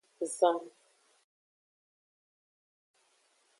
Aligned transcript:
Zan. 0.37 0.57